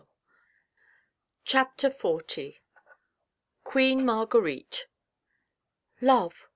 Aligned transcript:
o 0.01 0.07
CHAPTER 1.45 1.91
XL 1.91 2.17
QUEEN 3.63 4.03
MARGUERITE 4.03 4.87
Love 6.01 6.47